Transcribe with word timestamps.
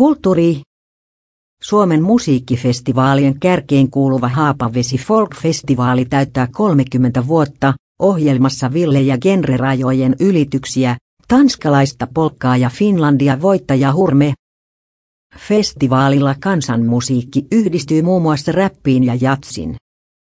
Kulttuuri. 0.00 0.60
Suomen 1.62 2.02
musiikkifestivaalien 2.02 3.40
kärkeen 3.40 3.90
kuuluva 3.90 4.28
Haapavesi 4.28 4.96
Folk-festivaali 4.98 6.04
täyttää 6.04 6.48
30 6.52 7.26
vuotta, 7.26 7.74
ohjelmassa 7.98 8.72
ville- 8.72 9.00
ja 9.00 9.18
genrerajojen 9.18 10.16
ylityksiä, 10.20 10.96
tanskalaista 11.28 12.06
polkkaa 12.14 12.56
ja 12.56 12.70
Finlandia 12.70 13.42
voittaja 13.42 13.92
hurme. 13.92 14.34
Festivaalilla 15.38 16.34
kansanmusiikki 16.40 17.46
yhdistyy 17.52 18.02
muun 18.02 18.22
muassa 18.22 18.52
räppiin 18.52 19.04
ja 19.04 19.14
jatsin. 19.20 19.76